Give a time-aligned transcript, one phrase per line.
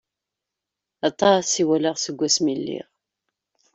[1.07, 2.87] Aṭas i walaɣ seg wasmi i lliɣ...